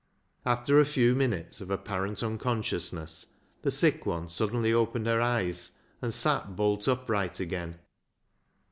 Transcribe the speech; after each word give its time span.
After 0.47 0.79
a 0.79 0.85
few 0.85 1.13
minutes 1.13 1.61
of 1.61 1.69
apparent 1.69 2.23
unconscious 2.23 2.91
ness, 2.91 3.27
the 3.61 3.69
sick 3.69 4.03
one 4.07 4.29
suddenly 4.29 4.73
opened 4.73 5.05
her 5.05 5.21
eyes, 5.21 5.73
and 6.01 6.11
sat 6.11 6.55
bolt 6.55 6.87
upright 6.87 7.39
again. 7.39 7.77